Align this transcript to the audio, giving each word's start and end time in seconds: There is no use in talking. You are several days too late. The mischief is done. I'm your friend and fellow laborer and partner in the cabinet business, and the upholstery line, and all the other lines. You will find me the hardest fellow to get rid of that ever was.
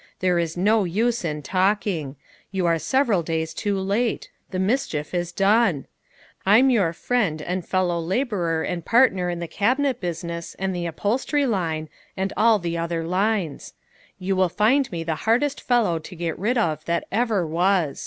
There 0.19 0.39
is 0.39 0.57
no 0.57 0.83
use 0.83 1.23
in 1.23 1.43
talking. 1.43 2.15
You 2.51 2.65
are 2.65 2.79
several 2.79 3.21
days 3.21 3.53
too 3.53 3.77
late. 3.79 4.31
The 4.49 4.57
mischief 4.57 5.13
is 5.13 5.31
done. 5.31 5.85
I'm 6.43 6.71
your 6.71 6.91
friend 6.91 7.39
and 7.39 7.63
fellow 7.63 7.99
laborer 7.99 8.63
and 8.63 8.83
partner 8.83 9.29
in 9.29 9.37
the 9.37 9.47
cabinet 9.47 9.99
business, 10.01 10.55
and 10.55 10.75
the 10.75 10.87
upholstery 10.87 11.45
line, 11.45 11.87
and 12.17 12.33
all 12.35 12.57
the 12.57 12.79
other 12.79 13.03
lines. 13.03 13.75
You 14.17 14.35
will 14.35 14.49
find 14.49 14.91
me 14.91 15.03
the 15.03 15.13
hardest 15.29 15.61
fellow 15.61 15.99
to 15.99 16.15
get 16.15 16.39
rid 16.39 16.57
of 16.57 16.83
that 16.85 17.03
ever 17.11 17.45
was. 17.45 17.99